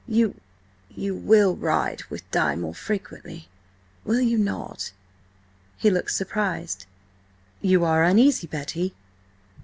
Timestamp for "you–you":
0.07-1.13